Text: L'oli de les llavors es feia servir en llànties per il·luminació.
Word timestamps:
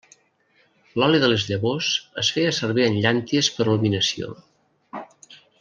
L'oli 1.01 1.19
de 1.23 1.29
les 1.33 1.45
llavors 1.49 1.91
es 2.23 2.33
feia 2.37 2.55
servir 2.63 2.87
en 2.89 2.99
llànties 3.05 3.53
per 3.59 3.67
il·luminació. 3.69 4.35